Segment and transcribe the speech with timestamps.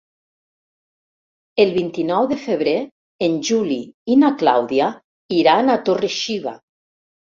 [1.65, 2.75] El vint-i-nou de febrer
[3.29, 3.81] en Juli
[4.17, 4.93] i na Clàudia
[5.45, 6.61] iran a Torre-xiva.